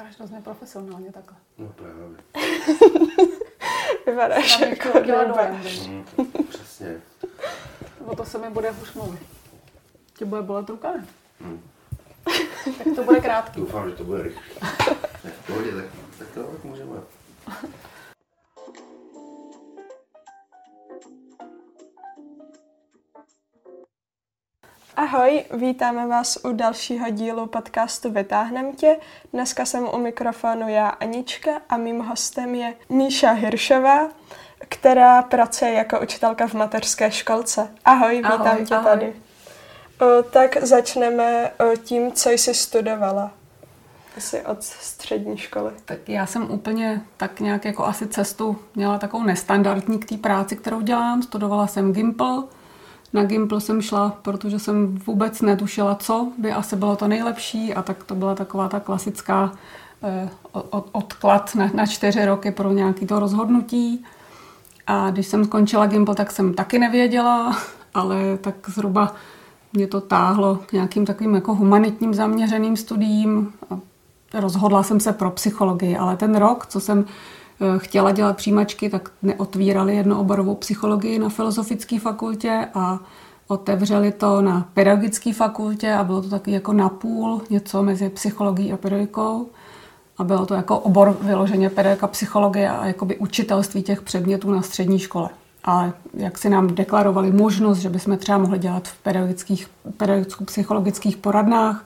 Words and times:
Vypadáš 0.00 0.18
hrozně 0.18 0.40
profesionálně 0.40 1.12
takhle. 1.12 1.38
No 1.58 1.68
právě. 1.68 2.08
Vypadáš 4.06 4.60
jako 4.60 5.00
dojem? 5.00 5.62
Mm, 5.88 6.04
přesně. 6.48 7.00
O 8.04 8.16
to 8.16 8.24
se 8.24 8.38
mi 8.38 8.50
bude 8.50 8.70
už 8.70 8.92
mluvit. 8.92 9.20
Ti 10.14 10.24
bude 10.24 10.42
bolet 10.42 10.68
ruka, 10.68 10.92
ne? 10.92 11.06
Mm. 11.40 11.62
Tak 12.78 12.94
to 12.96 13.04
bude 13.04 13.20
krátký. 13.20 13.60
Doufám, 13.60 13.90
že 13.90 13.96
to 13.96 14.04
bude 14.04 14.22
rychle. 14.22 14.68
V 15.24 15.46
pohodě, 15.46 15.70
tak, 15.72 15.84
tak 16.18 16.28
to 16.28 16.42
tak 16.42 16.64
můžeme. 16.64 16.96
Ahoj, 25.14 25.44
vítáme 25.54 26.06
vás 26.06 26.38
u 26.44 26.52
dalšího 26.52 27.10
dílu 27.10 27.46
podcastu 27.46 28.10
Vytáhnem 28.10 28.72
tě. 28.72 28.96
Dneska 29.32 29.64
jsem 29.64 29.88
u 29.94 29.98
mikrofonu 29.98 30.68
já 30.68 30.88
Anička 30.88 31.50
a 31.68 31.76
mým 31.76 32.00
hostem 32.00 32.54
je 32.54 32.74
Míša 32.88 33.30
Hiršová, 33.30 34.08
která 34.58 35.22
pracuje 35.22 35.72
jako 35.72 36.00
učitelka 36.00 36.46
v 36.46 36.54
mateřské 36.54 37.10
školce. 37.10 37.70
Ahoj, 37.84 38.16
vítám 38.16 38.40
Ahoj, 38.40 38.64
tě 38.64 38.74
ahoj. 38.74 38.90
tady. 38.90 39.14
O, 40.00 40.22
tak 40.22 40.56
začneme 40.62 41.50
o, 41.50 41.76
tím, 41.76 42.12
co 42.12 42.30
jsi 42.30 42.54
studovala. 42.54 43.30
Asi 44.16 44.42
od 44.42 44.62
střední 44.62 45.36
školy. 45.36 45.72
Tak 45.84 46.08
já 46.08 46.26
jsem 46.26 46.50
úplně 46.50 47.02
tak 47.16 47.40
nějak 47.40 47.64
jako 47.64 47.84
asi 47.84 48.06
cestu 48.06 48.58
měla 48.74 48.98
takovou 48.98 49.24
nestandardní 49.24 49.98
k 49.98 50.08
té 50.08 50.16
práci, 50.16 50.56
kterou 50.56 50.80
dělám. 50.80 51.22
Studovala 51.22 51.66
jsem 51.66 51.92
Gimple. 51.92 52.42
Na 53.12 53.24
Gimple 53.24 53.60
jsem 53.60 53.82
šla, 53.82 54.16
protože 54.22 54.58
jsem 54.58 54.98
vůbec 55.06 55.40
netušila, 55.40 55.94
co 55.94 56.28
by 56.38 56.52
asi 56.52 56.76
bylo 56.76 56.96
to 56.96 57.08
nejlepší 57.08 57.74
a 57.74 57.82
tak 57.82 58.04
to 58.04 58.14
byla 58.14 58.34
taková 58.34 58.68
ta 58.68 58.80
klasická 58.80 59.52
eh, 60.02 60.28
od- 60.52 60.88
odklad 60.92 61.54
na, 61.54 61.70
na 61.74 61.86
čtyři 61.86 62.24
roky 62.24 62.50
pro 62.50 62.72
nějaký 62.72 63.06
to 63.06 63.20
rozhodnutí. 63.20 64.04
A 64.86 65.10
když 65.10 65.26
jsem 65.26 65.44
skončila 65.44 65.86
Gimple, 65.86 66.14
tak 66.14 66.30
jsem 66.30 66.54
taky 66.54 66.78
nevěděla, 66.78 67.56
ale 67.94 68.38
tak 68.40 68.54
zhruba 68.68 69.14
mě 69.72 69.86
to 69.86 70.00
táhlo 70.00 70.58
k 70.66 70.72
nějakým 70.72 71.06
takovým 71.06 71.34
jako 71.34 71.54
humanitním 71.54 72.14
zaměřeným 72.14 72.76
studiím. 72.76 73.52
A 73.70 73.78
rozhodla 74.40 74.82
jsem 74.82 75.00
se 75.00 75.12
pro 75.12 75.30
psychologii, 75.30 75.96
ale 75.96 76.16
ten 76.16 76.36
rok, 76.36 76.66
co 76.66 76.80
jsem 76.80 77.04
chtěla 77.78 78.12
dělat 78.12 78.36
přijímačky, 78.36 78.90
tak 78.90 79.10
neotvírali 79.22 79.96
jednooborovou 79.96 80.54
psychologii 80.54 81.18
na 81.18 81.28
Filozofické 81.28 82.00
fakultě 82.00 82.68
a 82.74 82.98
otevřeli 83.48 84.12
to 84.12 84.42
na 84.42 84.68
pedagogické 84.74 85.32
fakultě 85.32 85.92
a 85.92 86.04
bylo 86.04 86.22
to 86.22 86.28
taky 86.28 86.50
jako 86.50 86.72
napůl, 86.72 87.42
něco 87.50 87.82
mezi 87.82 88.08
psychologií 88.08 88.72
a 88.72 88.76
pedagogikou. 88.76 89.46
A 90.18 90.24
bylo 90.24 90.46
to 90.46 90.54
jako 90.54 90.78
obor 90.78 91.16
vyloženě 91.22 91.70
pedagogika 91.70 92.06
psychologie 92.06 92.70
a 92.70 92.86
jakoby 92.86 93.16
učitelství 93.16 93.82
těch 93.82 94.02
předmětů 94.02 94.50
na 94.50 94.62
střední 94.62 94.98
škole. 94.98 95.28
Ale 95.64 95.92
jak 96.14 96.38
si 96.38 96.48
nám 96.48 96.74
deklarovali 96.74 97.32
možnost, 97.32 97.78
že 97.78 97.88
bychom 97.88 98.18
třeba 98.18 98.38
mohli 98.38 98.58
dělat 98.58 98.88
v 98.88 98.98
pedagogických, 98.98 99.68
pedagogicko-psychologických 99.96 101.16
poradnách, 101.16 101.84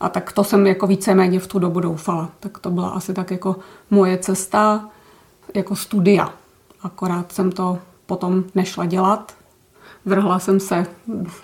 a 0.00 0.08
tak 0.08 0.32
to 0.32 0.44
jsem 0.44 0.66
jako 0.66 0.86
víceméně 0.86 1.40
v 1.40 1.46
tu 1.46 1.58
dobu 1.58 1.80
doufala. 1.80 2.30
Tak 2.40 2.58
to 2.58 2.70
byla 2.70 2.88
asi 2.88 3.14
tak 3.14 3.30
jako 3.30 3.56
moje 3.90 4.18
cesta 4.18 4.88
jako 5.54 5.76
studia. 5.76 6.32
Akorát 6.82 7.32
jsem 7.32 7.52
to 7.52 7.78
potom 8.06 8.44
nešla 8.54 8.86
dělat. 8.86 9.32
Vrhla 10.04 10.38
jsem 10.38 10.60
se 10.60 10.86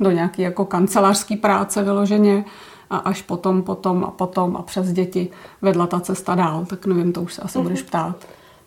do 0.00 0.10
nějaké 0.10 0.42
jako 0.42 0.64
kancelářské 0.64 1.36
práce 1.36 1.82
vyloženě 1.82 2.44
a 2.90 2.96
až 2.96 3.22
potom, 3.22 3.62
potom 3.62 4.04
a 4.04 4.10
potom 4.10 4.56
a 4.56 4.62
přes 4.62 4.92
děti 4.92 5.30
vedla 5.62 5.86
ta 5.86 6.00
cesta 6.00 6.34
dál. 6.34 6.64
Tak 6.64 6.86
nevím, 6.86 7.12
to 7.12 7.22
už 7.22 7.34
se 7.34 7.42
asi 7.42 7.58
budeš 7.58 7.82
ptát. 7.82 8.16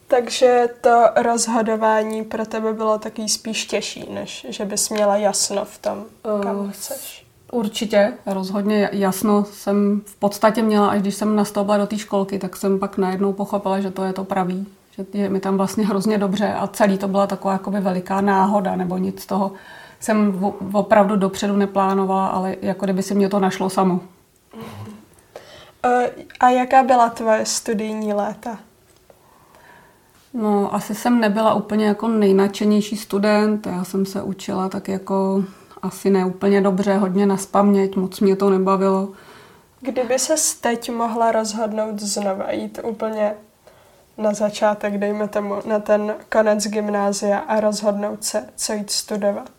Takže 0.07 0.65
to 0.81 1.05
rozhodování 1.23 2.23
pro 2.23 2.45
tebe 2.45 2.73
bylo 2.73 2.97
takový 2.97 3.29
spíš 3.29 3.65
těžší, 3.65 4.05
než 4.13 4.45
že 4.49 4.65
bys 4.65 4.89
měla 4.89 5.17
jasno 5.17 5.65
v 5.65 5.77
tom, 5.77 6.03
kam 6.43 6.65
Eh, 6.69 6.71
chceš. 6.71 7.25
Určitě, 7.51 8.13
rozhodně 8.25 8.89
jasno 8.91 9.45
jsem 9.45 10.01
v 10.05 10.15
podstatě 10.15 10.61
měla, 10.61 10.89
až 10.89 11.01
když 11.01 11.15
jsem 11.15 11.35
nastoupila 11.35 11.77
do 11.77 11.87
té 11.87 11.97
školky, 11.97 12.39
tak 12.39 12.57
jsem 12.57 12.79
pak 12.79 12.97
najednou 12.97 13.33
pochopila, 13.33 13.79
že 13.79 13.91
to 13.91 14.03
je 14.03 14.13
to 14.13 14.23
pravý, 14.23 14.67
je 15.13 15.29
mi 15.29 15.39
tam 15.39 15.57
vlastně 15.57 15.85
hrozně 15.85 16.17
dobře 16.17 16.53
a 16.53 16.67
celý 16.67 16.97
to 16.97 17.07
byla 17.07 17.27
taková 17.27 17.53
jakoby 17.53 17.79
veliká 17.79 18.21
náhoda, 18.21 18.75
nebo 18.75 18.97
nic 18.97 19.21
z 19.21 19.25
toho 19.25 19.51
jsem 19.99 20.43
opravdu 20.73 21.15
dopředu 21.15 21.55
neplánovala, 21.57 22.27
ale 22.27 22.55
jako 22.61 22.85
kdyby 22.85 23.03
si 23.03 23.15
mě 23.15 23.29
to 23.29 23.39
našlo 23.39 23.69
samo. 23.69 23.99
Eh, 25.85 26.11
A 26.39 26.49
jaká 26.49 26.83
byla 26.83 27.09
tvoje 27.09 27.45
studijní 27.45 28.13
léta? 28.13 28.57
No, 30.33 30.75
asi 30.75 30.95
jsem 30.95 31.19
nebyla 31.19 31.53
úplně 31.53 31.85
jako 31.85 32.07
nejnačenější 32.07 32.97
student, 32.97 33.67
já 33.67 33.83
jsem 33.83 34.05
se 34.05 34.21
učila 34.21 34.69
tak 34.69 34.87
jako 34.87 35.43
asi 35.81 36.09
ne 36.09 36.25
úplně 36.25 36.61
dobře, 36.61 36.97
hodně 36.97 37.25
na 37.25 37.37
spaměť, 37.37 37.95
moc 37.95 38.19
mě 38.19 38.35
to 38.35 38.49
nebavilo. 38.49 39.09
Kdyby 39.81 40.19
se 40.19 40.33
teď 40.61 40.91
mohla 40.91 41.31
rozhodnout 41.31 41.99
znova 41.99 42.51
jít 42.51 42.79
úplně 42.83 43.33
na 44.19 44.33
začátek, 44.33 44.97
dejme 44.97 45.27
tomu, 45.27 45.55
na 45.65 45.79
ten 45.79 46.15
konec 46.31 46.67
gymnázia 46.67 47.37
a 47.37 47.59
rozhodnout 47.59 48.23
se, 48.23 48.45
co 48.55 48.73
jít 48.73 48.89
studovat, 48.89 49.51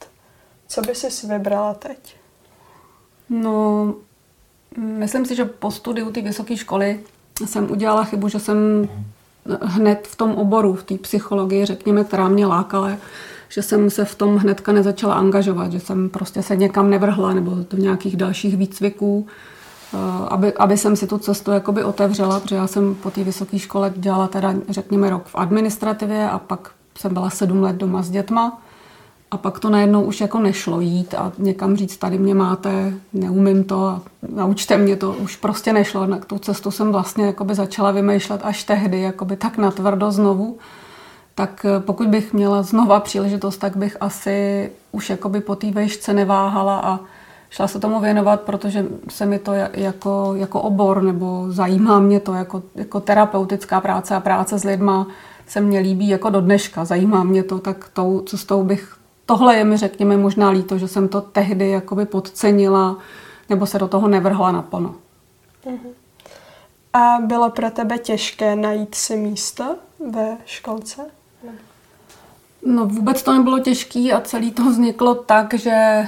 co 0.69 0.81
by 0.81 0.95
si 0.95 1.27
vybrala 1.27 1.75
teď? 1.75 2.17
No, 3.31 3.95
myslím 4.77 5.27
si, 5.27 5.35
že 5.37 5.45
po 5.45 5.71
studiu 5.71 6.11
té 6.11 6.21
vysoké 6.21 6.57
školy 6.57 7.01
jsem 7.45 7.71
udělala 7.71 8.05
chybu, 8.05 8.29
že 8.29 8.39
jsem 8.39 8.89
hned 9.63 10.09
v 10.09 10.17
tom 10.17 10.35
oboru, 10.35 10.75
v 10.75 10.83
té 10.83 10.99
psychologii, 10.99 11.67
řekněme, 11.67 12.05
která 12.05 12.29
mě 12.29 12.47
lákala, 12.47 12.91
že 13.49 13.63
jsem 13.63 13.91
se 13.91 14.05
v 14.05 14.15
tom 14.15 14.37
hnedka 14.37 14.73
nezačala 14.73 15.15
angažovat, 15.15 15.73
že 15.73 15.81
jsem 15.81 16.09
prostě 16.09 16.43
se 16.43 16.57
někam 16.57 16.91
nevrhla 16.91 17.35
nebo 17.35 17.51
do 17.71 17.79
nějakých 17.79 18.17
dalších 18.17 18.57
výcviků, 18.57 19.27
aby, 20.29 20.53
aby 20.53 20.77
jsem 20.77 20.97
si 20.97 21.07
tu 21.07 21.19
cestu 21.19 21.51
jakoby 21.51 21.85
otevřela, 21.85 22.41
protože 22.41 22.55
já 22.55 22.67
jsem 22.67 22.95
po 22.95 23.11
té 23.11 23.25
vysoké 23.25 23.59
škole 23.59 23.93
dělala 23.97 24.29
teda, 24.29 24.55
řekněme, 24.69 25.11
rok 25.11 25.27
v 25.27 25.35
administrativě 25.35 26.31
a 26.31 26.39
pak 26.39 26.71
jsem 26.99 27.15
byla 27.15 27.31
sedm 27.31 27.63
let 27.63 27.77
doma 27.77 28.03
s 28.03 28.11
dětma. 28.11 28.61
A 29.31 29.37
pak 29.37 29.59
to 29.59 29.71
najednou 29.71 30.03
už 30.03 30.21
jako 30.21 30.39
nešlo 30.39 30.81
jít 30.81 31.15
a 31.15 31.33
někam 31.39 31.77
říct, 31.77 31.97
tady 31.97 32.19
mě 32.19 32.35
máte, 32.35 32.95
neumím 33.13 33.65
to 33.65 33.87
a 33.87 34.03
naučte 34.35 34.79
mě 34.79 34.97
to, 34.97 35.13
už 35.13 35.37
prostě 35.37 35.73
nešlo. 35.73 36.07
Na 36.07 36.19
tu 36.19 36.39
cestu 36.39 36.71
jsem 36.71 36.93
vlastně 36.93 37.27
jakoby 37.27 37.55
začala 37.55 37.91
vymýšlet 37.91 38.41
až 38.45 38.65
tehdy, 38.65 39.01
jakoby 39.01 39.37
tak 39.37 39.59
natvrdo 39.59 40.13
znovu. 40.13 40.59
Tak 41.35 41.65
eh, 41.65 41.81
pokud 41.81 42.09
bych 42.09 42.33
měla 42.33 42.63
znova 42.63 43.01
příležitost, 43.01 43.57
tak 43.57 43.77
bych 43.77 43.97
asi 44.01 44.71
už 44.93 45.11
jakoby 45.11 45.41
po 45.41 45.57
té 45.57 45.71
vejšce 45.71 46.13
neváhala 46.13 46.81
a 46.81 47.01
šla 47.51 47.69
se 47.69 47.81
tomu 47.81 48.01
věnovat, 48.01 48.41
protože 48.41 48.87
se 49.09 49.27
mi 49.27 49.39
to 49.39 49.53
ja- 49.53 49.71
jako, 49.73 50.33
jako 50.37 50.61
obor 50.61 51.03
nebo 51.03 51.47
zajímá 51.49 52.01
mě 52.01 52.21
to 52.21 52.33
jako, 52.33 52.63
jako 52.75 53.01
terapeutická 53.01 53.81
práce 53.81 54.15
a 54.15 54.21
práce 54.21 54.59
s 54.59 54.65
lidma 54.65 55.07
se 55.47 55.61
mně 55.61 55.79
líbí 55.79 56.09
jako 56.09 56.31
do 56.31 56.41
dneška. 56.41 56.85
Zajímá 56.85 57.25
mě 57.25 57.43
to, 57.43 57.59
tak 57.59 57.91
tou 57.93 58.21
cestou 58.21 58.65
bych 58.65 59.01
Tohle 59.31 59.57
je 59.57 59.65
mi, 59.65 59.77
řekněme, 59.77 60.17
možná 60.17 60.51
líto, 60.51 60.79
že 60.79 60.89
jsem 60.89 61.09
to 61.09 61.21
tehdy 61.21 61.71
jakoby 61.71 62.07
podcenila 62.07 62.99
nebo 63.49 63.67
se 63.67 63.79
do 63.79 63.89
toho 63.89 64.09
nevrhla 64.09 64.53
naplno. 64.53 64.95
A 66.93 67.19
bylo 67.21 67.51
pro 67.51 67.71
tebe 67.71 67.99
těžké 67.99 68.57
najít 68.57 68.95
si 68.95 69.17
místo 69.17 69.77
ve 70.11 70.37
školce? 70.45 71.03
No 72.67 72.87
vůbec 72.87 73.23
to 73.23 73.33
nebylo 73.33 73.59
těžké 73.59 74.13
a 74.13 74.21
celý 74.21 74.51
to 74.51 74.65
vzniklo 74.65 75.15
tak, 75.15 75.55
že 75.55 76.05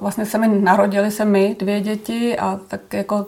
vlastně 0.00 0.26
se 0.26 0.38
mi 0.38 0.48
narodili 0.48 1.10
se 1.10 1.24
my, 1.24 1.56
dvě 1.58 1.80
děti 1.80 2.38
a 2.38 2.60
tak 2.68 2.92
jako 2.92 3.26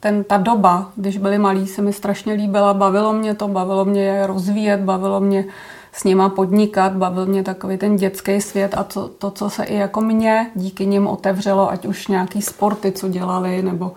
ten, 0.00 0.24
ta 0.24 0.36
doba, 0.36 0.90
když 0.96 1.18
byli 1.18 1.38
malí, 1.38 1.66
se 1.66 1.82
mi 1.82 1.92
strašně 1.92 2.32
líbila, 2.32 2.74
bavilo 2.74 3.12
mě 3.12 3.34
to, 3.34 3.48
bavilo 3.48 3.84
mě 3.84 4.04
je 4.04 4.26
rozvíjet, 4.26 4.80
bavilo 4.80 5.20
mě 5.20 5.44
s 5.92 6.04
nima 6.04 6.28
podnikat, 6.28 6.92
bavil 6.92 7.26
mě 7.26 7.42
takový 7.42 7.76
ten 7.76 7.96
dětský 7.96 8.40
svět 8.40 8.74
a 8.76 8.84
to, 8.84 9.08
to, 9.08 9.30
co 9.30 9.50
se 9.50 9.64
i 9.64 9.74
jako 9.74 10.00
mě 10.00 10.50
díky 10.54 10.86
nim 10.86 11.06
otevřelo, 11.06 11.70
ať 11.70 11.86
už 11.86 12.08
nějaký 12.08 12.42
sporty, 12.42 12.92
co 12.92 13.08
dělali, 13.08 13.62
nebo 13.62 13.92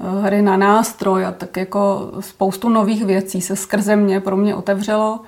eh, 0.00 0.22
hry 0.22 0.42
na 0.42 0.56
nástroj 0.56 1.26
a 1.26 1.32
tak 1.32 1.56
jako 1.56 2.10
spoustu 2.20 2.68
nových 2.68 3.04
věcí 3.04 3.40
se 3.40 3.56
skrze 3.56 3.96
mě 3.96 4.20
pro 4.20 4.36
mě 4.36 4.54
otevřelo. 4.54 5.20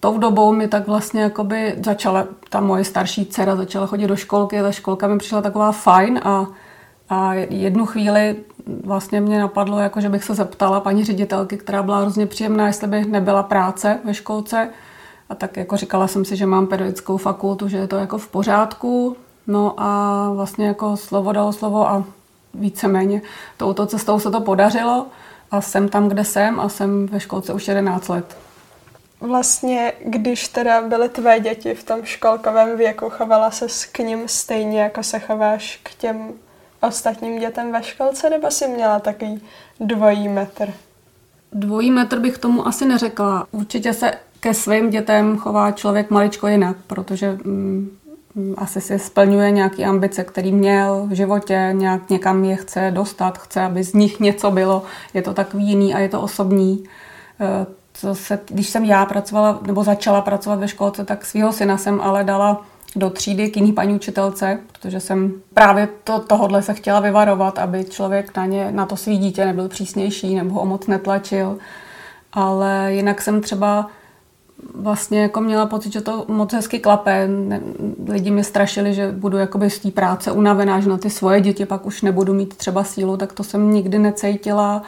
Tou 0.00 0.18
dobou 0.18 0.52
mi 0.52 0.68
tak 0.68 0.86
vlastně 0.86 1.22
jakoby 1.22 1.74
začala, 1.84 2.26
ta 2.48 2.60
moje 2.60 2.84
starší 2.84 3.26
dcera 3.26 3.56
začala 3.56 3.86
chodit 3.86 4.06
do 4.06 4.16
školky 4.16 4.62
ta 4.62 4.72
školka 4.72 5.08
mi 5.08 5.18
přišla 5.18 5.42
taková 5.42 5.72
fajn 5.72 6.20
a, 6.24 6.46
a 7.08 7.34
jednu 7.34 7.86
chvíli 7.86 8.36
vlastně 8.84 9.20
mě 9.20 9.38
napadlo, 9.38 9.78
jako 9.78 10.00
že 10.00 10.08
bych 10.08 10.24
se 10.24 10.34
zeptala 10.34 10.80
paní 10.80 11.04
ředitelky, 11.04 11.56
která 11.56 11.82
byla 11.82 12.00
hrozně 12.00 12.26
příjemná, 12.26 12.66
jestli 12.66 12.86
by 12.86 13.04
nebyla 13.04 13.42
práce 13.42 13.98
ve 14.04 14.14
školce. 14.14 14.68
A 15.28 15.34
tak 15.34 15.56
jako 15.56 15.76
říkala 15.76 16.06
jsem 16.06 16.24
si, 16.24 16.36
že 16.36 16.46
mám 16.46 16.66
pedagogickou 16.66 17.16
fakultu, 17.16 17.68
že 17.68 17.76
je 17.76 17.86
to 17.86 17.96
jako 17.96 18.18
v 18.18 18.28
pořádku. 18.28 19.16
No 19.46 19.74
a 19.76 20.30
vlastně 20.34 20.66
jako 20.66 20.96
slovo 20.96 21.32
dalo 21.32 21.52
slovo 21.52 21.88
a 21.88 22.04
víceméně 22.54 23.22
touto 23.56 23.86
cestou 23.86 24.18
se 24.18 24.30
to 24.30 24.40
podařilo. 24.40 25.06
a 25.50 25.60
jsem 25.60 25.88
tam, 25.88 26.08
kde 26.08 26.24
jsem 26.24 26.60
a 26.60 26.68
jsem 26.68 27.06
ve 27.06 27.20
školce 27.20 27.52
už 27.52 27.68
11 27.68 28.08
let. 28.08 28.36
Vlastně, 29.20 29.92
když 30.04 30.48
teda 30.48 30.82
byly 30.88 31.08
tvé 31.08 31.40
děti 31.40 31.74
v 31.74 31.84
tom 31.84 32.04
školkovém 32.04 32.76
věku, 32.78 33.10
chovala 33.10 33.50
se 33.50 33.66
k 33.92 33.98
ním 33.98 34.28
stejně, 34.28 34.80
jako 34.80 35.02
se 35.02 35.18
chováš 35.18 35.80
k 35.82 35.94
těm 35.94 36.32
ostatním 36.80 37.38
dětem 37.38 37.72
ve 37.72 37.82
školce, 37.82 38.30
nebo 38.30 38.50
jsi 38.50 38.68
měla 38.68 39.00
takový 39.00 39.42
dvojí 39.80 40.28
metr? 40.28 40.72
Dvojí 41.52 41.90
metr 41.90 42.18
bych 42.18 42.38
tomu 42.38 42.66
asi 42.66 42.84
neřekla. 42.86 43.46
Určitě 43.50 43.92
se 43.92 44.12
ke 44.40 44.54
svým 44.54 44.90
dětem 44.90 45.36
chová 45.36 45.72
člověk 45.72 46.10
maličko 46.10 46.46
jinak, 46.46 46.76
protože 46.86 47.38
mm, 47.44 47.90
asi 48.56 48.80
si 48.80 48.98
splňuje 48.98 49.50
nějaké 49.50 49.84
ambice, 49.84 50.24
který 50.24 50.52
měl 50.52 51.06
v 51.06 51.12
životě, 51.12 51.70
nějak 51.72 52.10
někam 52.10 52.44
je 52.44 52.56
chce 52.56 52.90
dostat, 52.90 53.38
chce, 53.38 53.60
aby 53.60 53.84
z 53.84 53.92
nich 53.92 54.20
něco 54.20 54.50
bylo. 54.50 54.82
Je 55.14 55.22
to 55.22 55.34
takový 55.34 55.68
jiný 55.68 55.94
a 55.94 55.98
je 55.98 56.08
to 56.08 56.20
osobní. 56.20 56.84
Co 58.00 58.14
se, 58.14 58.38
když 58.46 58.68
jsem 58.68 58.84
já 58.84 59.06
pracovala, 59.06 59.60
nebo 59.66 59.84
začala 59.84 60.20
pracovat 60.20 60.58
ve 60.58 60.68
školce, 60.68 61.04
tak 61.04 61.24
svého 61.24 61.52
syna 61.52 61.76
jsem 61.76 62.00
ale 62.00 62.24
dala 62.24 62.62
do 62.96 63.10
třídy 63.10 63.50
k 63.50 63.56
jiný 63.56 63.72
paní 63.72 63.94
učitelce, 63.94 64.58
protože 64.72 65.00
jsem 65.00 65.32
právě 65.54 65.88
to, 66.04 66.18
tohodle 66.20 66.62
se 66.62 66.74
chtěla 66.74 67.00
vyvarovat, 67.00 67.58
aby 67.58 67.84
člověk 67.84 68.36
na, 68.36 68.46
ně, 68.46 68.72
na 68.72 68.86
to 68.86 68.96
svý 68.96 69.18
dítě 69.18 69.44
nebyl 69.44 69.68
přísnější 69.68 70.34
nebo 70.34 70.54
ho 70.54 70.66
moc 70.66 70.86
netlačil. 70.86 71.58
Ale 72.32 72.92
jinak 72.92 73.22
jsem 73.22 73.40
třeba 73.40 73.86
vlastně 74.74 75.22
jako 75.22 75.40
měla 75.40 75.66
pocit, 75.66 75.92
že 75.92 76.00
to 76.00 76.24
moc 76.28 76.52
hezky 76.52 76.78
klape. 76.78 77.28
Lidi 78.08 78.30
mi 78.30 78.44
strašili, 78.44 78.94
že 78.94 79.12
budu 79.12 79.38
jakoby 79.38 79.70
z 79.70 79.78
té 79.78 79.90
práce 79.90 80.32
unavená, 80.32 80.80
že 80.80 80.88
na 80.88 80.98
ty 80.98 81.10
svoje 81.10 81.40
děti 81.40 81.66
pak 81.66 81.86
už 81.86 82.02
nebudu 82.02 82.34
mít 82.34 82.56
třeba 82.56 82.84
sílu, 82.84 83.16
tak 83.16 83.32
to 83.32 83.44
jsem 83.44 83.72
nikdy 83.72 83.98
necítila. 83.98 84.82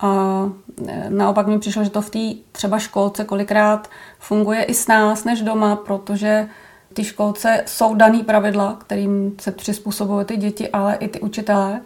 A 0.00 0.50
e, 0.88 1.10
naopak 1.10 1.46
mi 1.46 1.58
přišlo, 1.58 1.84
že 1.84 1.90
to 1.90 2.02
v 2.02 2.10
té 2.10 2.18
třeba 2.52 2.78
školce 2.78 3.24
kolikrát 3.24 3.90
funguje 4.18 4.62
i 4.62 4.74
s 4.74 4.88
nás 4.88 5.24
než 5.24 5.42
doma, 5.42 5.76
protože 5.76 6.48
ty 6.94 7.04
školce 7.04 7.62
jsou 7.66 7.94
daný 7.94 8.22
pravidla, 8.22 8.76
kterým 8.80 9.36
se 9.40 9.52
přizpůsobují 9.52 10.24
ty 10.24 10.36
děti, 10.36 10.68
ale 10.68 10.94
i 10.94 11.08
ty 11.08 11.20
učitelé. 11.20 11.80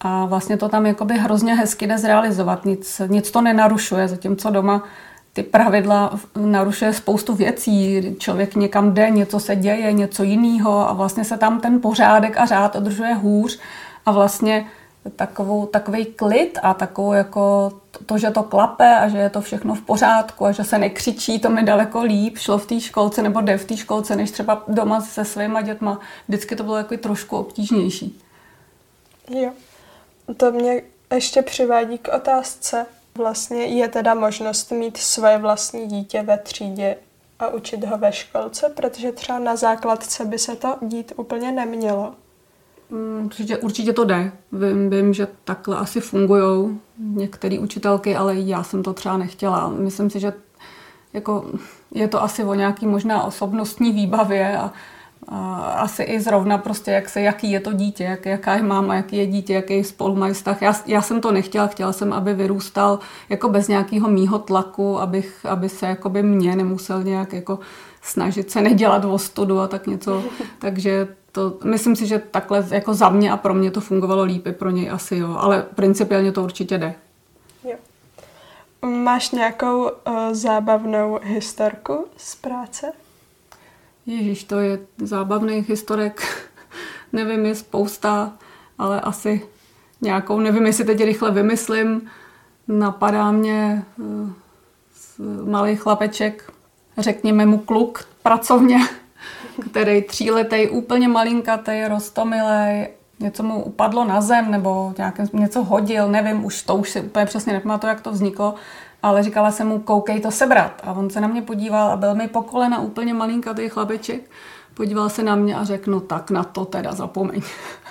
A 0.00 0.26
vlastně 0.26 0.56
to 0.56 0.68
tam 0.68 0.86
jakoby 0.86 1.14
hrozně 1.14 1.54
hezky 1.54 1.86
jde 1.86 1.98
zrealizovat. 1.98 2.64
Nic, 2.64 3.00
nic 3.06 3.30
to 3.30 3.40
nenarušuje, 3.40 4.08
zatímco 4.08 4.50
doma 4.50 4.82
ty 5.34 5.42
pravidla 5.42 6.18
narušuje 6.36 6.92
spoustu 6.92 7.34
věcí. 7.34 8.02
Člověk 8.18 8.54
někam 8.54 8.94
jde, 8.94 9.10
něco 9.10 9.40
se 9.40 9.56
děje, 9.56 9.92
něco 9.92 10.22
jiného 10.22 10.88
a 10.88 10.92
vlastně 10.92 11.24
se 11.24 11.36
tam 11.36 11.60
ten 11.60 11.80
pořádek 11.80 12.36
a 12.36 12.46
řád 12.46 12.76
održuje 12.76 13.14
hůř 13.14 13.60
a 14.06 14.12
vlastně 14.12 14.66
takovou, 15.16 15.66
takový 15.66 16.04
klid 16.04 16.58
a 16.62 16.74
takovou 16.74 17.12
jako 17.12 17.72
to, 18.06 18.18
že 18.18 18.30
to 18.30 18.42
klape 18.42 18.96
a 18.96 19.08
že 19.08 19.18
je 19.18 19.30
to 19.30 19.40
všechno 19.40 19.74
v 19.74 19.80
pořádku 19.80 20.46
a 20.46 20.52
že 20.52 20.64
se 20.64 20.78
nekřičí, 20.78 21.40
to 21.40 21.50
mi 21.50 21.62
daleko 21.62 22.02
líp 22.02 22.38
šlo 22.38 22.58
v 22.58 22.66
té 22.66 22.80
školce 22.80 23.22
nebo 23.22 23.40
jde 23.40 23.58
v 23.58 23.64
té 23.64 23.76
školce, 23.76 24.16
než 24.16 24.30
třeba 24.30 24.64
doma 24.68 25.00
se 25.00 25.24
svýma 25.24 25.62
dětma. 25.62 26.00
Vždycky 26.28 26.56
to 26.56 26.62
bylo 26.62 26.76
jako 26.76 26.96
trošku 26.96 27.36
obtížnější. 27.36 28.20
Jo. 29.30 29.50
To 30.36 30.52
mě 30.52 30.82
ještě 31.10 31.42
přivádí 31.42 31.98
k 31.98 32.14
otázce, 32.14 32.86
Vlastně 33.18 33.64
je 33.64 33.88
teda 33.88 34.14
možnost 34.14 34.70
mít 34.70 34.96
svoje 34.96 35.38
vlastní 35.38 35.86
dítě 35.86 36.22
ve 36.22 36.38
třídě 36.38 36.96
a 37.38 37.48
učit 37.48 37.84
ho 37.84 37.98
ve 37.98 38.12
školce, 38.12 38.68
protože 38.68 39.12
třeba 39.12 39.38
na 39.38 39.56
základce 39.56 40.24
by 40.24 40.38
se 40.38 40.56
to 40.56 40.76
dít 40.82 41.12
úplně 41.16 41.52
nemělo. 41.52 42.14
Mm, 42.94 43.24
určitě, 43.24 43.56
určitě 43.56 43.92
to 43.92 44.04
jde. 44.04 44.32
Vím, 44.52 44.90
vím, 44.90 45.14
že 45.14 45.28
takhle 45.44 45.76
asi 45.76 46.00
fungují 46.00 46.80
některé 46.98 47.58
učitelky, 47.58 48.16
ale 48.16 48.36
já 48.36 48.62
jsem 48.62 48.82
to 48.82 48.92
třeba 48.92 49.16
nechtěla. 49.16 49.68
Myslím 49.68 50.10
si, 50.10 50.20
že 50.20 50.32
jako 51.12 51.44
je 51.90 52.08
to 52.08 52.22
asi 52.22 52.44
o 52.44 52.54
nějaký 52.54 52.86
možná 52.86 53.22
osobnostní 53.22 53.92
výbavě 53.92 54.58
a 54.58 54.72
a 55.28 55.56
asi 55.56 56.02
i 56.02 56.20
zrovna 56.20 56.58
prostě, 56.58 56.90
jak 56.90 57.08
se, 57.08 57.20
jaký 57.20 57.50
je 57.50 57.60
to 57.60 57.72
dítě, 57.72 58.04
jak, 58.04 58.26
jaká 58.26 58.54
je 58.54 58.62
máma, 58.62 58.94
jaký 58.94 59.16
je 59.16 59.26
dítě, 59.26 59.54
jaký 59.54 59.84
spolu 59.84 60.16
mají 60.16 60.34
vztah. 60.34 60.62
Já, 60.62 60.74
já 60.86 61.02
jsem 61.02 61.20
to 61.20 61.32
nechtěla, 61.32 61.66
chtěla 61.66 61.92
jsem, 61.92 62.12
aby 62.12 62.34
vyrůstal 62.34 62.98
jako 63.28 63.48
bez 63.48 63.68
nějakého 63.68 64.08
mýho 64.08 64.38
tlaku, 64.38 65.00
abych, 65.00 65.46
aby 65.46 65.68
se 65.68 65.86
jako 65.86 66.08
by 66.08 66.22
mě 66.22 66.56
nemusel 66.56 67.02
nějak 67.02 67.32
jako 67.32 67.58
snažit 68.02 68.50
se 68.50 68.60
nedělat 68.60 69.04
o 69.04 69.18
studu 69.18 69.60
a 69.60 69.68
tak 69.68 69.86
něco. 69.86 70.22
Takže 70.58 71.08
to, 71.34 71.58
myslím 71.64 71.96
si, 71.96 72.06
že 72.06 72.18
takhle 72.18 72.66
jako 72.70 72.94
za 72.94 73.08
mě 73.08 73.32
a 73.32 73.36
pro 73.36 73.54
mě 73.54 73.70
to 73.70 73.80
fungovalo 73.80 74.22
líp, 74.22 74.46
pro 74.58 74.70
něj 74.70 74.90
asi 74.90 75.16
jo, 75.16 75.36
ale 75.38 75.66
principiálně 75.74 76.32
to 76.32 76.44
určitě 76.44 76.78
jde. 76.78 76.94
Jo. 77.64 77.76
Máš 78.88 79.30
nějakou 79.30 79.82
uh, 79.82 79.90
zábavnou 80.32 81.18
historku 81.22 82.06
z 82.16 82.34
práce? 82.34 82.92
Ježíš, 84.06 84.44
to 84.44 84.58
je 84.58 84.78
zábavných 84.98 85.68
historek. 85.68 86.46
nevím, 87.12 87.46
je 87.46 87.54
spousta, 87.54 88.32
ale 88.78 89.00
asi 89.00 89.46
nějakou, 90.00 90.40
nevím, 90.40 90.66
jestli 90.66 90.84
teď 90.84 91.04
rychle 91.04 91.30
vymyslím. 91.30 92.10
Napadá 92.68 93.32
mě 93.32 93.84
uh, 93.98 94.30
malý 95.48 95.76
chlapeček, 95.76 96.52
řekněme 96.98 97.46
mu 97.46 97.58
kluk 97.58 98.04
pracovně, 98.22 98.78
který 99.70 100.02
tříletej, 100.02 100.70
úplně 100.70 101.08
malinkatý, 101.08 101.84
rostomilej, 101.88 102.88
něco 103.20 103.42
mu 103.42 103.62
upadlo 103.62 104.04
na 104.04 104.20
zem 104.20 104.50
nebo 104.50 104.94
nějakým, 104.98 105.28
něco 105.32 105.62
hodil, 105.62 106.08
nevím, 106.08 106.44
už 106.44 106.62
to 106.62 106.76
už 106.76 106.90
si 106.90 107.00
úplně 107.00 107.26
přesně 107.26 107.52
nepamatuju, 107.52 107.88
jak 107.88 108.00
to 108.00 108.12
vzniklo, 108.12 108.54
ale 109.02 109.22
říkala 109.22 109.50
jsem 109.50 109.68
mu, 109.68 109.78
koukej 109.78 110.20
to 110.20 110.30
sebrat. 110.30 110.80
A 110.84 110.92
on 110.92 111.10
se 111.10 111.20
na 111.20 111.28
mě 111.28 111.42
podíval 111.42 111.90
a 111.90 111.96
byl 111.96 112.14
mi 112.14 112.28
po 112.28 112.42
kolena 112.42 112.80
úplně 112.80 113.14
malinkatý 113.14 113.68
chlapeček. 113.68 114.30
Podíval 114.74 115.08
se 115.08 115.22
na 115.22 115.36
mě 115.36 115.56
a 115.56 115.64
řekl, 115.64 115.90
no 115.90 116.00
tak 116.00 116.30
na 116.30 116.44
to 116.44 116.64
teda 116.64 116.92
zapomeň. 116.92 117.42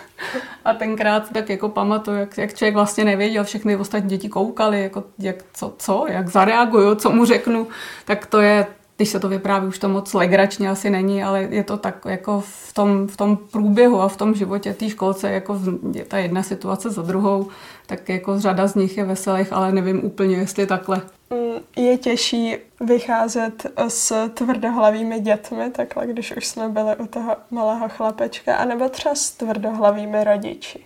a 0.66 0.74
tenkrát 0.74 1.34
tak 1.34 1.50
jako 1.50 1.70
pamatuju, 1.70 2.18
jak, 2.18 2.38
jak 2.38 2.54
člověk 2.54 2.76
vlastně 2.76 3.06
nevěděl, 3.06 3.44
všechny 3.44 3.76
ostatní 3.76 4.10
děti 4.10 4.30
koukali, 4.30 4.84
jako 4.84 5.04
jak, 5.20 5.36
co, 5.54 5.74
co, 5.78 6.06
jak 6.08 6.30
zareaguju, 6.30 6.96
co 6.96 7.10
mu 7.10 7.26
řeknu, 7.26 7.68
tak 8.06 8.26
to 8.26 8.42
je 8.42 8.68
když 9.04 9.12
se 9.12 9.20
to 9.20 9.30
vypráví, 9.30 9.68
už 9.68 9.80
to 9.80 9.90
moc 9.90 10.14
legračně 10.14 10.70
asi 10.70 10.90
není, 10.90 11.24
ale 11.24 11.42
je 11.42 11.64
to 11.64 11.78
tak 11.78 12.06
jako 12.06 12.44
v 12.48 12.74
tom, 12.74 13.08
v 13.08 13.18
tom 13.18 13.38
průběhu 13.38 14.02
a 14.02 14.08
v 14.08 14.18
tom 14.18 14.36
životě 14.36 14.74
té 14.74 14.90
školce, 14.90 15.32
jako 15.32 15.60
je 15.94 16.06
ta 16.06 16.18
jedna 16.18 16.44
situace 16.44 16.90
za 16.90 17.02
druhou, 17.02 17.48
tak 17.86 18.10
jako 18.10 18.40
řada 18.40 18.68
z 18.68 18.76
nich 18.76 18.98
je 18.98 19.04
veselých, 19.04 19.54
ale 19.54 19.72
nevím 19.72 20.06
úplně, 20.06 20.36
jestli 20.36 20.68
takhle. 20.68 21.02
Mm, 21.30 21.84
je 21.86 21.98
těžší 21.98 22.58
vycházet 22.82 23.66
s 23.88 24.30
tvrdohlavými 24.30 25.20
dětmi, 25.20 25.72
takhle, 25.72 26.08
když 26.08 26.38
už 26.38 26.48
jsme 26.48 26.70
byli 26.70 26.96
u 26.96 27.08
toho 27.08 27.36
malého 27.52 27.90
chlapečka, 27.90 28.56
anebo 28.56 28.90
třeba 28.90 29.16
s 29.16 29.32
tvrdohlavými 29.32 30.24
rodiči. 30.24 30.86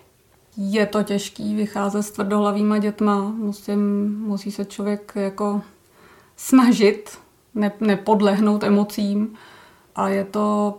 Je 0.57 0.85
to 0.85 1.03
těžký 1.03 1.55
vycházet 1.55 2.03
s 2.03 2.11
tvrdohlavýma 2.11 2.77
dětma, 2.77 3.21
musím, 3.21 4.13
musí 4.19 4.51
se 4.51 4.65
člověk 4.65 5.11
jako 5.15 5.61
snažit, 6.37 7.26
ne, 7.57 7.71
nepodlehnout 7.79 8.63
emocím 8.63 9.35
a 9.95 10.09
je 10.09 10.25
to 10.25 10.77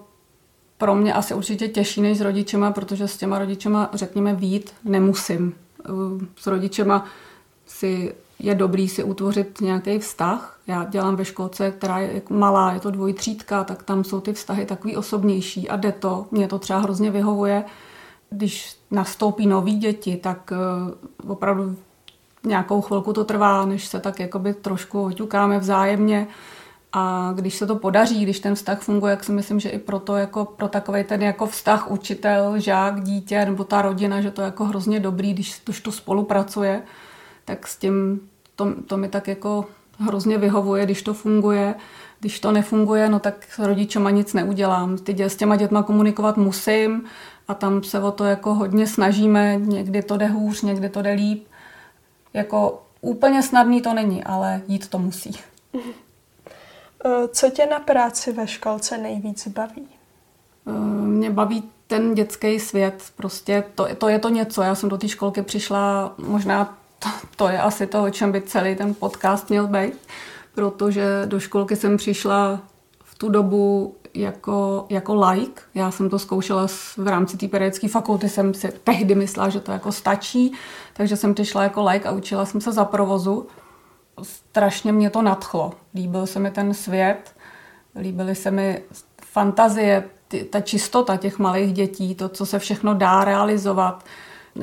pro 0.78 0.94
mě 0.94 1.14
asi 1.14 1.34
určitě 1.34 1.68
těžší 1.68 2.00
než 2.00 2.18
s 2.18 2.20
rodičema, 2.20 2.70
protože 2.70 3.08
s 3.08 3.16
těma 3.16 3.38
rodičema, 3.38 3.90
řekněme, 3.92 4.34
vít 4.34 4.74
nemusím. 4.84 5.54
S 6.36 6.46
rodičema 6.46 7.04
si 7.66 8.14
je 8.38 8.54
dobrý 8.54 8.88
si 8.88 9.04
utvořit 9.04 9.60
nějaký 9.60 9.98
vztah. 9.98 10.58
Já 10.66 10.84
dělám 10.84 11.16
ve 11.16 11.24
školce, 11.24 11.70
která 11.70 11.98
je 11.98 12.14
jako 12.14 12.34
malá, 12.34 12.72
je 12.72 12.80
to 12.80 12.90
dvojtřídka, 12.90 13.64
tak 13.64 13.82
tam 13.82 14.04
jsou 14.04 14.20
ty 14.20 14.32
vztahy 14.32 14.66
takový 14.66 14.96
osobnější 14.96 15.68
a 15.68 15.76
jde 15.76 15.92
to. 15.92 16.26
Mě 16.30 16.48
to 16.48 16.58
třeba 16.58 16.78
hrozně 16.78 17.10
vyhovuje. 17.10 17.64
Když 18.30 18.76
nastoupí 18.90 19.46
noví 19.46 19.78
děti, 19.78 20.16
tak 20.16 20.52
uh, 21.24 21.30
opravdu 21.30 21.76
nějakou 22.44 22.80
chvilku 22.80 23.12
to 23.12 23.24
trvá, 23.24 23.66
než 23.66 23.86
se 23.86 24.00
tak 24.00 24.20
jakoby 24.20 24.54
trošku 24.54 25.04
oťukáme 25.04 25.58
vzájemně. 25.58 26.26
A 26.92 27.32
když 27.34 27.54
se 27.54 27.66
to 27.66 27.76
podaří, 27.76 28.22
když 28.22 28.40
ten 28.40 28.54
vztah 28.54 28.80
funguje, 28.80 29.10
jak 29.10 29.24
si 29.24 29.32
myslím, 29.32 29.60
že 29.60 29.68
i 29.68 29.78
proto 29.78 30.16
jako 30.16 30.44
pro 30.44 30.68
takový 30.68 31.04
ten 31.04 31.22
jako 31.22 31.46
vztah 31.46 31.90
učitel, 31.90 32.60
žák, 32.60 33.02
dítě 33.02 33.44
nebo 33.44 33.64
ta 33.64 33.82
rodina, 33.82 34.20
že 34.20 34.30
to 34.30 34.40
je 34.40 34.46
jako 34.46 34.64
hrozně 34.64 35.00
dobrý, 35.00 35.34
když 35.34 35.58
to, 35.58 35.72
to 35.82 35.92
spolupracuje, 35.92 36.82
tak 37.44 37.66
s 37.66 37.76
tím 37.76 38.20
to, 38.56 38.74
to 38.86 38.96
mi 38.96 39.08
tak 39.08 39.28
jako 39.28 39.66
hrozně 39.98 40.38
vyhovuje, 40.38 40.84
když 40.84 41.02
to 41.02 41.14
funguje. 41.14 41.74
Když 42.20 42.40
to 42.40 42.52
nefunguje, 42.52 43.08
no 43.08 43.18
tak 43.18 43.46
s 43.50 43.58
rodičema 43.58 44.10
nic 44.10 44.34
neudělám. 44.34 44.98
Ty 44.98 45.12
dě, 45.12 45.30
s 45.30 45.36
těma 45.36 45.56
dětma 45.56 45.82
komunikovat 45.82 46.36
musím 46.36 47.04
a 47.48 47.54
tam 47.54 47.82
se 47.82 48.00
o 48.00 48.10
to 48.10 48.24
jako 48.24 48.54
hodně 48.54 48.86
snažíme. 48.86 49.56
Někdy 49.56 50.02
to 50.02 50.16
jde 50.16 50.26
hůř, 50.26 50.62
někdy 50.62 50.88
to 50.88 51.02
jde 51.02 51.12
líp. 51.12 51.46
Jako 52.34 52.82
úplně 53.00 53.42
snadný 53.42 53.82
to 53.82 53.94
není, 53.94 54.24
ale 54.24 54.62
jít 54.68 54.88
to 54.88 54.98
musí. 54.98 55.30
Eh, 57.04 57.28
co 57.28 57.50
tě 57.50 57.66
na 57.66 57.78
práci 57.78 58.32
ve 58.32 58.46
školce 58.46 58.98
nejvíc 58.98 59.48
baví? 59.48 59.88
Eh, 60.66 60.72
mě 61.06 61.30
baví 61.30 61.64
ten 61.86 62.14
dětský 62.14 62.60
svět. 62.60 63.02
Prostě 63.16 63.64
to, 63.74 63.86
to 63.98 64.08
je 64.08 64.18
to 64.18 64.28
něco. 64.28 64.62
Já 64.62 64.74
jsem 64.74 64.88
do 64.88 64.98
té 64.98 65.08
školky 65.08 65.42
přišla 65.42 66.14
možná 66.18 66.78
to, 66.98 67.08
to 67.36 67.48
je 67.48 67.58
asi 67.60 67.86
to, 67.86 68.02
o 68.02 68.10
čem 68.10 68.32
by 68.32 68.42
celý 68.42 68.76
ten 68.76 68.94
podcast 68.94 69.50
měl 69.50 69.66
být, 69.66 69.94
protože 70.54 71.22
do 71.26 71.40
školky 71.40 71.76
jsem 71.76 71.96
přišla 71.96 72.60
v 73.04 73.14
tu 73.18 73.28
dobu 73.28 73.94
jako, 74.14 74.86
jako 74.88 75.14
like. 75.14 75.62
Já 75.74 75.90
jsem 75.90 76.10
to 76.10 76.18
zkoušela 76.18 76.66
v 76.96 77.06
rámci 77.06 77.36
té 77.36 77.48
pedagogické 77.48 77.88
fakulty, 77.88 78.28
jsem 78.28 78.54
si 78.54 78.72
tehdy 78.84 79.14
myslela, 79.14 79.48
že 79.48 79.60
to 79.60 79.72
jako 79.72 79.92
stačí, 79.92 80.52
takže 80.92 81.16
jsem 81.16 81.34
přišla 81.34 81.62
jako 81.62 81.84
like 81.84 82.08
a 82.08 82.12
učila 82.12 82.46
jsem 82.46 82.60
se 82.60 82.72
za 82.72 82.84
provozu. 82.84 83.46
Strašně 84.22 84.92
mě 84.92 85.10
to 85.10 85.22
nadchlo. 85.22 85.72
Líbil 85.94 86.26
se 86.26 86.38
mi 86.38 86.50
ten 86.50 86.74
svět, 86.74 87.34
líbily 88.00 88.34
se 88.34 88.50
mi 88.50 88.82
fantazie, 89.22 90.04
ty, 90.28 90.44
ta 90.44 90.60
čistota 90.60 91.16
těch 91.16 91.38
malých 91.38 91.72
dětí, 91.72 92.14
to, 92.14 92.28
co 92.28 92.46
se 92.46 92.58
všechno 92.58 92.94
dá 92.94 93.24
realizovat. 93.24 94.04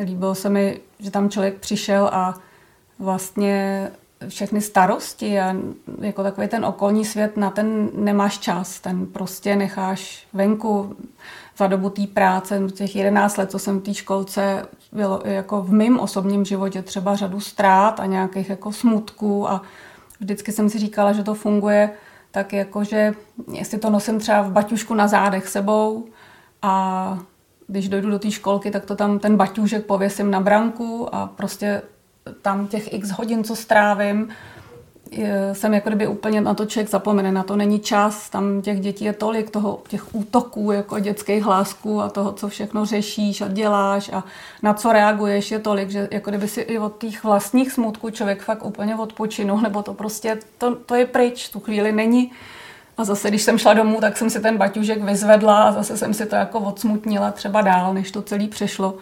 Líbilo 0.03 0.35
se 0.35 0.49
mi, 0.49 0.79
že 0.99 1.11
tam 1.11 1.29
člověk 1.29 1.59
přišel 1.59 2.09
a 2.13 2.35
vlastně 2.99 3.91
všechny 4.27 4.61
starosti 4.61 5.39
a 5.39 5.55
jako 5.99 6.23
takový 6.23 6.47
ten 6.47 6.65
okolní 6.65 7.05
svět, 7.05 7.37
na 7.37 7.49
ten 7.49 7.89
nemáš 7.93 8.37
čas, 8.37 8.79
ten 8.79 9.05
prostě 9.05 9.55
necháš 9.55 10.27
venku 10.33 10.95
za 11.57 11.67
dobu 11.67 11.89
té 11.89 12.07
práce, 12.07 12.61
těch 12.73 12.95
11 12.95 13.37
let, 13.37 13.51
co 13.51 13.59
jsem 13.59 13.79
v 13.79 13.83
té 13.83 13.93
školce, 13.93 14.65
bylo 14.91 15.21
jako 15.25 15.61
v 15.61 15.73
mém 15.73 15.99
osobním 15.99 16.45
životě 16.45 16.81
třeba 16.81 17.15
řadu 17.15 17.39
ztrát 17.39 17.99
a 17.99 18.05
nějakých 18.05 18.49
jako 18.49 18.71
smutků 18.71 19.49
a 19.49 19.61
vždycky 20.19 20.51
jsem 20.51 20.69
si 20.69 20.79
říkala, 20.79 21.13
že 21.13 21.23
to 21.23 21.33
funguje 21.33 21.89
tak 22.31 22.53
jako, 22.53 22.83
že 22.83 23.13
jestli 23.51 23.77
to 23.77 23.89
nosím 23.89 24.19
třeba 24.19 24.41
v 24.41 24.51
baťušku 24.51 24.93
na 24.93 25.07
zádech 25.07 25.47
sebou 25.47 26.05
a 26.61 27.17
když 27.67 27.89
dojdu 27.89 28.09
do 28.09 28.19
té 28.19 28.31
školky, 28.31 28.71
tak 28.71 28.85
to 28.85 28.95
tam 28.95 29.19
ten 29.19 29.37
baťůžek 29.37 29.85
pověsím 29.85 30.31
na 30.31 30.39
branku 30.39 31.15
a 31.15 31.27
prostě 31.27 31.81
tam 32.41 32.67
těch 32.67 32.93
x 32.93 33.11
hodin, 33.11 33.43
co 33.43 33.55
strávím, 33.55 34.29
jsem 35.53 35.73
jako 35.73 35.89
kdyby 35.89 36.07
úplně 36.07 36.41
na 36.41 36.53
to 36.53 36.65
člověk 36.65 36.89
zapomene, 36.89 37.31
na 37.31 37.43
to 37.43 37.55
není 37.55 37.79
čas, 37.79 38.29
tam 38.29 38.61
těch 38.61 38.79
dětí 38.79 39.05
je 39.05 39.13
tolik, 39.13 39.49
toho, 39.49 39.81
těch 39.87 40.15
útoků, 40.15 40.71
jako 40.71 40.99
dětských 40.99 41.43
hlásků 41.43 42.01
a 42.01 42.09
toho, 42.09 42.31
co 42.31 42.47
všechno 42.47 42.85
řešíš 42.85 43.41
a 43.41 43.47
děláš 43.47 44.09
a 44.13 44.23
na 44.63 44.73
co 44.73 44.91
reaguješ 44.91 45.51
je 45.51 45.59
tolik, 45.59 45.89
že 45.89 46.07
jako 46.11 46.29
kdyby 46.29 46.47
si 46.47 46.61
i 46.61 46.79
od 46.79 46.97
těch 46.97 47.23
vlastních 47.23 47.71
smutků 47.71 48.09
člověk 48.09 48.41
fakt 48.41 48.65
úplně 48.65 48.95
odpočinul, 48.95 49.61
nebo 49.61 49.83
to 49.83 49.93
prostě, 49.93 50.39
to, 50.57 50.75
to 50.75 50.95
je 50.95 51.05
pryč, 51.05 51.49
tu 51.49 51.59
chvíli 51.59 51.91
není. 51.91 52.31
A 52.97 53.03
zase, 53.03 53.29
když 53.29 53.41
jsem 53.41 53.57
šla 53.57 53.73
domů, 53.73 54.01
tak 54.01 54.17
jsem 54.17 54.29
si 54.29 54.39
ten 54.39 54.57
baťužek 54.57 55.03
vyzvedla 55.03 55.63
a 55.63 55.71
zase 55.71 55.97
jsem 55.97 56.13
si 56.13 56.25
to 56.25 56.35
jako 56.35 56.59
odsmutnila 56.59 57.31
třeba 57.31 57.61
dál, 57.61 57.93
než 57.93 58.11
to 58.11 58.21
celý 58.21 58.47
přešlo 58.47 58.97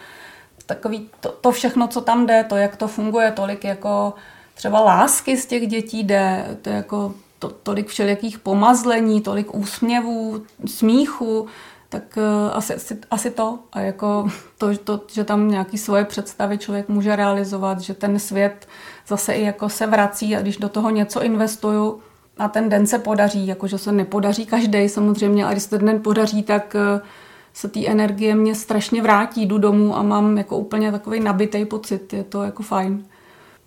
takový 0.65 1.09
to, 1.19 1.29
to 1.29 1.51
všechno, 1.51 1.87
co 1.87 2.01
tam 2.01 2.25
jde, 2.25 2.43
to, 2.43 2.55
jak 2.55 2.75
to 2.75 2.87
funguje, 2.87 3.31
tolik 3.31 3.63
jako 3.63 4.13
třeba 4.53 4.79
lásky 4.79 5.37
z 5.37 5.45
těch 5.45 5.67
dětí 5.67 6.03
jde, 6.03 6.57
to 6.61 6.69
je 6.69 6.75
jako 6.75 7.13
to, 7.39 7.49
tolik 7.63 7.87
všelijakých 7.87 8.39
pomazlení, 8.39 9.21
tolik 9.21 9.55
úsměvů, 9.55 10.43
smíchu, 10.65 11.47
tak 11.89 12.03
uh, 12.17 12.57
asi, 12.57 12.75
asi, 12.75 12.97
asi 13.11 13.31
to. 13.31 13.59
A 13.73 13.79
jako 13.79 14.29
to, 14.57 14.77
to, 14.77 15.01
že 15.11 15.23
tam 15.23 15.51
nějaký 15.51 15.77
svoje 15.77 16.05
představy 16.05 16.57
člověk 16.57 16.89
může 16.89 17.15
realizovat, 17.15 17.79
že 17.79 17.93
ten 17.93 18.19
svět 18.19 18.67
zase 19.07 19.33
i 19.33 19.43
jako 19.43 19.69
se 19.69 19.87
vrací 19.87 20.35
a 20.35 20.41
když 20.41 20.57
do 20.57 20.69
toho 20.69 20.89
něco 20.89 21.23
investuju, 21.23 21.99
a 22.37 22.47
ten 22.47 22.69
den 22.69 22.87
se 22.87 22.99
podaří, 22.99 23.47
jakože 23.47 23.77
se 23.77 23.91
nepodaří 23.91 24.45
každý 24.45 24.89
samozřejmě, 24.89 25.45
ale 25.45 25.53
když 25.53 25.63
se 25.63 25.69
ten 25.69 25.85
den 25.85 26.01
podaří, 26.01 26.43
tak 26.43 26.75
uh, 26.75 27.07
se 27.53 27.67
té 27.67 27.87
energie 27.87 28.35
mě 28.35 28.55
strašně 28.55 29.01
vrátí, 29.01 29.45
jdu 29.45 29.57
domů 29.57 29.97
a 29.97 30.03
mám 30.03 30.37
jako 30.37 30.57
úplně 30.57 30.91
takový 30.91 31.19
nabitý 31.19 31.65
pocit, 31.65 32.13
je 32.13 32.23
to 32.23 32.43
jako 32.43 32.63
fajn. 32.63 33.05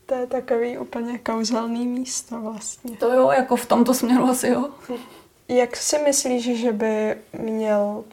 To 0.07 0.15
je 0.15 0.27
takový 0.27 0.79
úplně 0.79 1.19
kouzelný 1.19 1.87
místo 1.87 2.41
vlastně. 2.41 2.97
To 2.97 3.13
jo, 3.13 3.31
jako 3.31 3.57
v 3.57 3.67
tomto 3.67 3.95
směru 3.95 4.25
asi 4.29 4.49
jo. 4.49 4.69
Jak 5.49 5.77
si 5.77 5.99
myslíš, 5.99 6.61
že 6.61 6.73
by 6.73 7.17
měl, 7.39 8.05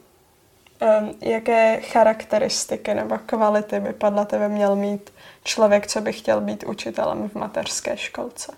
um, 1.00 1.14
jaké 1.20 1.80
charakteristiky 1.80 2.94
nebo 2.94 3.18
kvality 3.26 3.80
by 3.80 3.92
podle 3.92 4.26
tebe 4.26 4.48
měl 4.48 4.76
mít 4.76 5.10
člověk, 5.44 5.86
co 5.86 6.00
by 6.00 6.12
chtěl 6.12 6.40
být 6.40 6.64
učitelem 6.64 7.28
v 7.28 7.34
mateřské 7.34 7.96
školce? 7.96 8.52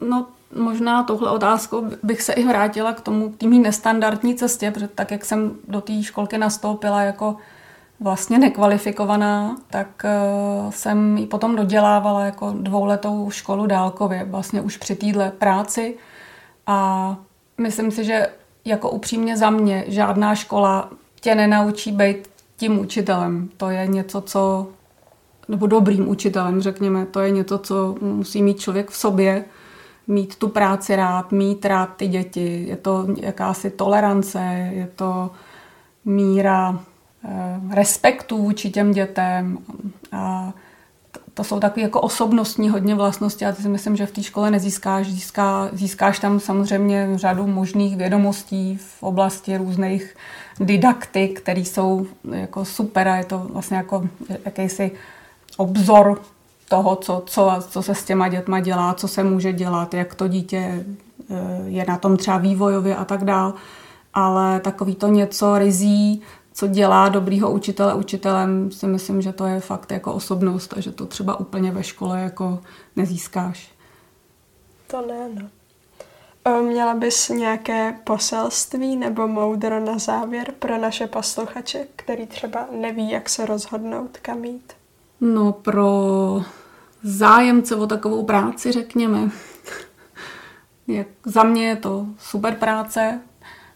No 0.00 0.26
možná 0.54 1.02
touhle 1.02 1.30
otázkou 1.30 1.90
bych 2.02 2.22
se 2.22 2.32
i 2.32 2.44
vrátila 2.44 2.92
k 2.92 3.00
tomu, 3.00 3.32
k 3.32 3.42
nestandardní 3.42 4.34
cestě, 4.34 4.70
protože 4.70 4.88
tak, 4.88 5.10
jak 5.10 5.24
jsem 5.24 5.56
do 5.68 5.80
té 5.80 6.02
školky 6.02 6.38
nastoupila 6.38 7.02
jako 7.02 7.36
vlastně 8.00 8.38
nekvalifikovaná, 8.38 9.56
tak 9.70 10.04
uh, 10.04 10.70
jsem 10.70 11.18
ji 11.18 11.26
potom 11.26 11.56
dodělávala 11.56 12.24
jako 12.24 12.54
dvouletou 12.60 13.30
školu 13.30 13.66
dálkově, 13.66 14.24
vlastně 14.24 14.60
už 14.60 14.76
při 14.76 14.96
téhle 14.96 15.30
práci 15.30 15.96
a 16.66 17.16
myslím 17.60 17.90
si, 17.90 18.04
že 18.04 18.26
jako 18.64 18.90
upřímně 18.90 19.36
za 19.36 19.50
mě 19.50 19.84
žádná 19.88 20.34
škola 20.34 20.90
tě 21.20 21.34
nenaučí 21.34 21.92
být 21.92 22.28
tím 22.56 22.78
učitelem. 22.78 23.48
To 23.56 23.70
je 23.70 23.86
něco, 23.86 24.20
co 24.20 24.66
nebo 25.48 25.66
dobrým 25.66 26.08
učitelem, 26.08 26.60
řekněme, 26.60 27.06
to 27.06 27.20
je 27.20 27.30
něco, 27.30 27.58
co 27.58 27.94
musí 28.00 28.42
mít 28.42 28.60
člověk 28.60 28.90
v 28.90 28.96
sobě, 28.96 29.44
mít 30.06 30.36
tu 30.36 30.48
práci 30.48 30.96
rád, 30.96 31.32
mít 31.32 31.64
rád 31.64 31.86
ty 31.96 32.08
děti. 32.08 32.64
Je 32.68 32.76
to 32.76 33.06
jakási 33.20 33.70
tolerance, 33.70 34.38
je 34.72 34.88
to 34.96 35.30
míra 36.04 36.78
eh, 36.80 36.95
respektu 37.70 38.38
vůči 38.38 38.70
těm 38.70 38.92
dětem. 38.92 39.58
A 40.12 40.52
to 41.34 41.44
jsou 41.44 41.60
takové 41.60 41.82
jako 41.82 42.00
osobnostní 42.00 42.68
hodně 42.70 42.94
vlastnosti 42.94 43.46
a 43.46 43.52
ty 43.52 43.62
si 43.62 43.68
myslím, 43.68 43.96
že 43.96 44.06
v 44.06 44.10
té 44.10 44.22
škole 44.22 44.50
nezískáš. 44.50 45.06
Získá, 45.06 45.68
získáš 45.72 46.18
tam 46.18 46.40
samozřejmě 46.40 47.08
řadu 47.14 47.46
možných 47.46 47.96
vědomostí 47.96 48.76
v 48.76 49.02
oblasti 49.02 49.56
různých 49.56 50.16
didaktik, 50.60 51.40
které 51.40 51.60
jsou 51.60 52.06
jako 52.32 52.64
super 52.64 53.08
a 53.08 53.16
je 53.16 53.24
to 53.24 53.38
vlastně 53.38 53.76
jako 53.76 54.08
jakýsi 54.44 54.90
obzor 55.56 56.22
toho, 56.68 56.96
co, 56.96 57.22
co, 57.26 57.52
co 57.68 57.82
se 57.82 57.94
s 57.94 58.04
těma 58.04 58.28
dětma 58.28 58.60
dělá, 58.60 58.94
co 58.94 59.08
se 59.08 59.24
může 59.24 59.52
dělat, 59.52 59.94
jak 59.94 60.14
to 60.14 60.28
dítě 60.28 60.58
eh, 60.58 61.34
je 61.66 61.84
na 61.88 61.98
tom 61.98 62.16
třeba 62.16 62.38
vývojově 62.38 62.96
a 62.96 63.04
tak 63.04 63.24
dál. 63.24 63.54
Ale 64.14 64.60
takový 64.60 64.94
to 64.94 65.08
něco 65.08 65.58
rizí, 65.58 66.22
co 66.56 66.66
dělá 66.66 67.08
dobrýho 67.08 67.50
učitele 67.50 67.94
učitelem, 67.94 68.70
si 68.70 68.86
myslím, 68.86 69.22
že 69.22 69.32
to 69.32 69.46
je 69.46 69.60
fakt 69.60 69.92
jako 69.92 70.12
osobnost 70.12 70.74
a 70.76 70.80
že 70.80 70.92
to 70.92 71.06
třeba 71.06 71.40
úplně 71.40 71.70
ve 71.70 71.82
škole 71.82 72.20
jako 72.20 72.60
nezískáš. 72.96 73.70
To 74.86 75.06
ne, 75.06 75.28
no. 75.34 76.62
Měla 76.62 76.94
bys 76.94 77.28
nějaké 77.28 77.94
poselství 78.04 78.96
nebo 78.96 79.28
moudro 79.28 79.80
na 79.80 79.98
závěr 79.98 80.52
pro 80.58 80.78
naše 80.78 81.06
posluchače, 81.06 81.86
který 81.96 82.26
třeba 82.26 82.66
neví, 82.80 83.10
jak 83.10 83.28
se 83.28 83.46
rozhodnout, 83.46 84.18
kam 84.22 84.44
jít? 84.44 84.72
No 85.20 85.52
pro 85.52 86.42
zájemce 87.02 87.76
o 87.76 87.86
takovou 87.86 88.24
práci, 88.24 88.72
řekněme. 88.72 89.30
Jak 90.86 91.06
za 91.24 91.42
mě 91.42 91.68
je 91.68 91.76
to 91.76 92.06
super 92.18 92.54
práce, 92.54 93.20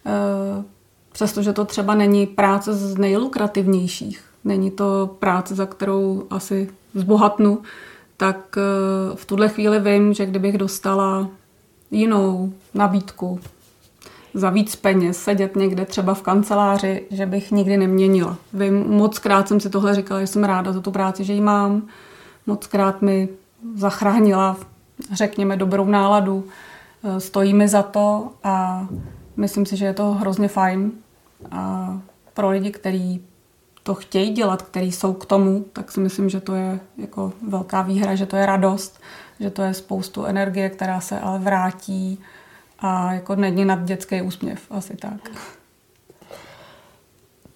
eh, 0.07 0.80
přestože 1.21 1.53
to 1.53 1.65
třeba 1.65 1.95
není 1.95 2.27
práce 2.27 2.75
z 2.75 2.99
nejlukrativnějších. 2.99 4.25
Není 4.45 4.71
to 4.71 5.17
práce, 5.19 5.55
za 5.55 5.67
kterou 5.67 6.27
asi 6.31 6.71
zbohatnu, 6.95 7.59
tak 8.17 8.57
eh, 8.57 8.61
v 9.17 9.25
tuhle 9.25 9.49
chvíli 9.49 9.81
vím, 9.81 10.15
že 10.15 10.27
kdybych 10.27 10.59
dostala 10.59 11.29
jinou 11.91 12.53
nabídku 12.75 13.41
za 14.35 14.51
víc 14.51 14.77
peněz, 14.77 15.23
sedět 15.23 15.57
někde 15.57 15.85
třeba 15.85 16.15
v 16.15 16.23
kanceláři, 16.23 17.07
že 17.11 17.27
bych 17.27 17.53
nikdy 17.53 17.77
neměnila. 17.77 18.37
Vím, 18.53 18.89
moc 18.89 19.19
krát 19.19 19.49
jsem 19.49 19.61
si 19.61 19.71
tohle 19.71 19.95
říkala, 19.95 20.21
že 20.21 20.27
jsem 20.27 20.45
ráda 20.45 20.73
za 20.73 20.81
tu 20.81 20.91
práci, 20.91 21.25
že 21.25 21.33
ji 21.33 21.41
mám. 21.41 21.83
Moc 22.47 22.67
krát 22.67 23.03
mi 23.03 23.29
zachránila, 23.77 24.57
řekněme, 25.13 25.57
dobrou 25.57 25.85
náladu. 25.85 26.45
Eh, 27.05 27.21
stojí 27.21 27.55
mi 27.55 27.69
za 27.69 27.83
to 27.83 28.31
a 28.45 28.87
myslím 29.37 29.67
si, 29.67 29.77
že 29.77 29.85
je 29.85 29.95
to 29.95 30.13
hrozně 30.13 30.49
fajn. 30.49 30.93
A 31.51 31.93
pro 32.35 32.51
lidi, 32.51 32.71
kteří 32.71 33.25
to 33.83 33.95
chtějí 33.95 34.31
dělat, 34.31 34.63
kteří 34.63 34.93
jsou 34.93 35.13
k 35.13 35.27
tomu, 35.27 35.65
tak 35.73 35.93
si 35.93 36.01
myslím, 36.01 36.29
že 36.29 36.41
to 36.41 36.55
je 36.55 36.81
jako 36.97 37.33
velká 37.49 37.83
výhra, 37.83 38.15
že 38.15 38.27
to 38.27 38.37
je 38.37 38.47
radost, 38.47 39.01
že 39.41 39.51
to 39.51 39.63
je 39.63 39.75
spoustu 39.75 40.25
energie, 40.25 40.71
která 40.71 41.01
se 41.01 41.21
ale 41.21 41.39
vrátí 41.39 42.21
a 42.79 43.13
jako 43.13 43.37
není 43.37 43.65
nad 43.65 43.85
dětský 43.85 44.23
úsměv, 44.23 44.61
asi 44.71 44.97
tak. 44.97 45.31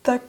Tak 0.03 0.23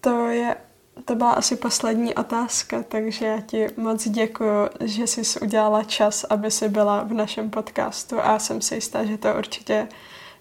to 0.00 0.28
je, 0.28 0.56
to 1.04 1.14
byla 1.14 1.32
asi 1.32 1.56
poslední 1.56 2.14
otázka, 2.14 2.82
takže 2.82 3.26
já 3.26 3.40
ti 3.40 3.66
moc 3.76 4.08
děkuji, 4.08 4.68
že 4.80 5.06
jsi 5.06 5.40
udělala 5.40 5.84
čas, 5.84 6.24
aby 6.24 6.50
si 6.50 6.68
byla 6.68 7.02
v 7.02 7.12
našem 7.12 7.50
podcastu 7.50 8.20
a 8.20 8.38
jsem 8.38 8.60
si 8.60 8.74
jistá, 8.74 9.04
že 9.04 9.18
to 9.18 9.34
určitě 9.38 9.88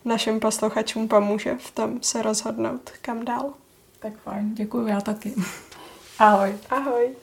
našim 0.06 0.40
posluchačům 0.40 1.08
pomůže 1.08 1.56
v 1.56 1.72
tom 1.72 2.02
se 2.02 2.22
rozhodnout, 2.22 2.92
kam 3.02 3.26
dál. 3.26 3.54
Tak 4.00 4.14
fajn, 4.24 4.56
děkuji, 4.56 4.88
já 4.88 5.02
taky. 5.02 5.34
Ahoj. 6.20 6.56
Ahoj. 6.70 7.16